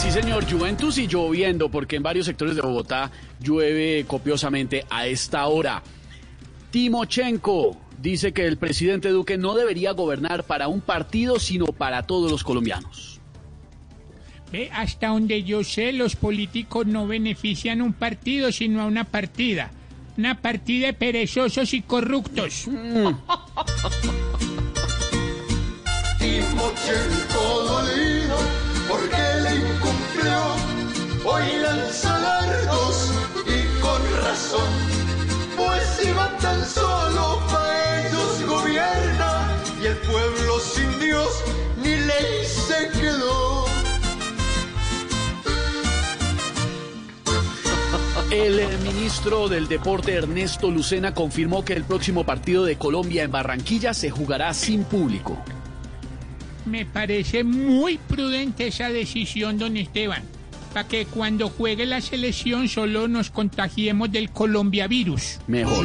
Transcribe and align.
Sí, 0.00 0.10
señor, 0.10 0.50
Juventus 0.50 0.96
y 0.96 1.06
lloviendo, 1.06 1.68
porque 1.68 1.96
en 1.96 2.02
varios 2.02 2.24
sectores 2.24 2.56
de 2.56 2.62
Bogotá 2.62 3.10
llueve 3.38 4.06
copiosamente 4.06 4.86
a 4.88 5.06
esta 5.06 5.46
hora. 5.46 5.82
Timochenko 6.70 7.76
dice 8.00 8.32
que 8.32 8.46
el 8.46 8.56
presidente 8.56 9.10
Duque 9.10 9.36
no 9.36 9.54
debería 9.54 9.92
gobernar 9.92 10.44
para 10.44 10.68
un 10.68 10.80
partido, 10.80 11.38
sino 11.38 11.66
para 11.66 12.04
todos 12.04 12.30
los 12.30 12.42
colombianos. 12.42 13.20
Ve, 14.50 14.70
hasta 14.72 15.08
donde 15.08 15.42
yo 15.42 15.62
sé, 15.64 15.92
los 15.92 16.16
políticos 16.16 16.86
no 16.86 17.06
benefician 17.06 17.82
un 17.82 17.92
partido, 17.92 18.52
sino 18.52 18.80
a 18.80 18.86
una 18.86 19.04
partida. 19.04 19.70
Una 20.16 20.40
partida 20.40 20.86
de 20.86 20.94
perezosos 20.94 21.74
y 21.74 21.82
corruptos. 21.82 22.64
Timochenko 26.18 28.09
Pues 35.56 35.82
si 35.98 36.10
va 36.12 36.36
tan 36.38 36.64
solo, 36.66 37.40
pa' 37.50 38.06
ellos 38.06 38.46
gobierna. 38.46 39.56
Y 39.82 39.86
el 39.86 39.96
pueblo 39.98 40.58
sin 40.58 40.98
Dios 40.98 41.28
ni 41.82 41.96
ley 41.96 42.44
se 42.44 42.98
quedó. 42.98 43.66
El 48.30 48.60
eh, 48.60 48.68
ministro 48.84 49.48
del 49.48 49.68
Deporte 49.68 50.14
Ernesto 50.14 50.70
Lucena 50.70 51.14
confirmó 51.14 51.64
que 51.64 51.72
el 51.72 51.84
próximo 51.84 52.24
partido 52.24 52.64
de 52.64 52.76
Colombia 52.76 53.24
en 53.24 53.30
Barranquilla 53.30 53.92
se 53.92 54.10
jugará 54.10 54.54
sin 54.54 54.84
público. 54.84 55.36
Me 56.66 56.86
parece 56.86 57.42
muy 57.42 57.98
prudente 57.98 58.68
esa 58.68 58.90
decisión, 58.90 59.58
don 59.58 59.76
Esteban. 59.76 60.22
Para 60.72 60.86
que 60.86 61.04
cuando 61.06 61.48
juegue 61.48 61.84
la 61.84 62.00
selección 62.00 62.68
solo 62.68 63.08
nos 63.08 63.30
contagiemos 63.30 64.12
del 64.12 64.30
colombiavirus. 64.30 65.40
Mejor. 65.48 65.84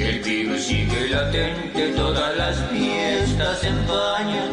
El 0.00 0.20
virus 0.22 0.62
sigue 0.62 1.08
latente, 1.10 1.92
todas 1.94 2.36
las 2.36 2.70
fiestas 2.70 3.62
empañan. 3.64 4.48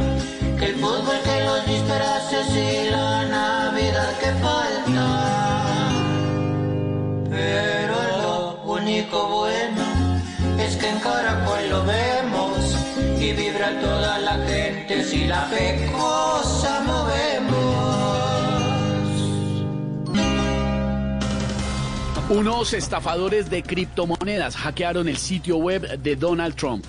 Que 0.60 0.66
el 0.66 0.76
fútbol, 0.76 1.18
que 1.24 1.44
los 1.46 1.66
disfraces 1.66 2.48
y 2.56 2.90
la 2.92 3.26
Navidad 3.26 4.20
que 4.20 4.32
falta. 4.42 5.30
Pero 7.30 7.96
lo 8.22 8.64
único 8.74 9.30
bueno 9.30 9.84
es 10.60 10.76
que 10.76 10.90
en 10.90 11.00
Caracol 11.00 11.70
lo 11.70 11.86
vemos 11.86 12.09
y 13.22 13.34
vibra 13.34 13.80
toda 13.82 14.18
la 14.20 14.38
gente 14.48 15.04
si 15.04 15.26
la 15.26 15.50
cosa 15.92 16.82
movemos. 16.86 17.60
Unos 22.30 22.74
estafadores 22.74 23.50
de 23.50 23.64
criptomonedas 23.64 24.56
hackearon 24.56 25.10
el 25.10 25.18
sitio 25.18 25.58
web 25.58 26.00
de 26.00 26.16
Donald 26.16 26.56
Trump. 26.56 26.86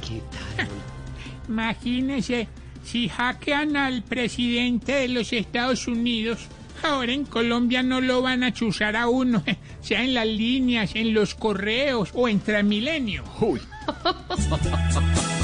Imagínese, 1.48 2.46
si 2.84 3.08
hackean 3.08 3.76
al 3.76 4.02
presidente 4.02 4.92
de 4.92 5.08
los 5.08 5.32
Estados 5.32 5.88
Unidos, 5.88 6.46
ahora 6.84 7.12
en 7.12 7.24
Colombia 7.24 7.82
no 7.82 8.00
lo 8.00 8.22
van 8.22 8.44
a 8.44 8.52
chuzar 8.52 8.94
a 8.94 9.08
uno, 9.08 9.42
sea 9.80 10.04
en 10.04 10.14
las 10.14 10.26
líneas, 10.26 10.94
en 10.94 11.12
los 11.12 11.34
correos 11.34 12.10
o 12.14 12.28
en 12.28 12.38
Transmilenio. 12.38 13.24
Uy. 13.40 13.60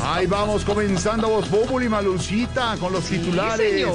Ahí 0.00 0.26
vamos 0.26 0.64
comenzando 0.64 1.28
Voz 1.28 1.48
Populi 1.48 1.88
Malucita 1.88 2.76
con 2.78 2.92
los 2.92 3.04
titulares. 3.04 3.86